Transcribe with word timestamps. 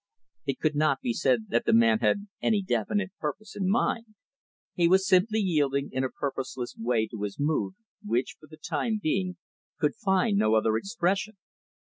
It 0.47 0.57
could 0.59 0.75
not 0.75 1.01
be 1.01 1.13
said 1.13 1.49
that 1.49 1.65
the 1.65 1.73
man 1.73 1.99
had 1.99 2.25
any 2.41 2.63
definite 2.63 3.11
purpose 3.19 3.55
in 3.55 3.69
mind. 3.69 4.15
He 4.73 4.87
was 4.87 5.07
simply 5.07 5.39
yielding 5.41 5.89
in 5.91 6.03
a 6.03 6.09
purposeless 6.09 6.75
way 6.75 7.05
to 7.09 7.21
his 7.21 7.37
mood, 7.39 7.75
which, 8.03 8.37
for 8.39 8.47
the 8.47 8.57
time 8.57 8.99
being, 8.99 9.37
could 9.79 9.93
find 9.93 10.39
no 10.39 10.55
other 10.55 10.75
expression. 10.75 11.35